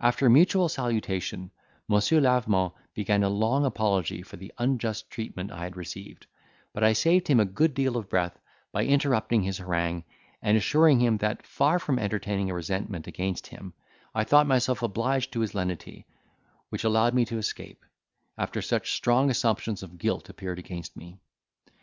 [0.00, 1.50] After mutual salutation,
[1.88, 6.26] Monsieur Lavement began a long apology for the unjust treatment I had received;
[6.72, 8.40] but I saved him a good deal of breath
[8.72, 10.04] by interrupting his harangue,
[10.40, 13.74] and assuring him that, far from entertaining a resentment against him,
[14.14, 16.06] I thought myself obliged to his lenity,
[16.70, 17.84] which allowed me to escape,
[18.38, 21.18] after such strong assumptions of guilt appeared against me.